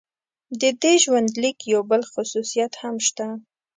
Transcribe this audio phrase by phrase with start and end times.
[0.61, 3.27] د دې ژوندلیک یو بل خصوصیت هم شته.